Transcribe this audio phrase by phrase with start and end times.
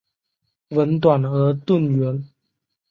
[0.69, 2.25] 吻短而钝圆。